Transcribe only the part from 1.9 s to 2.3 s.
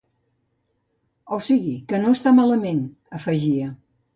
que no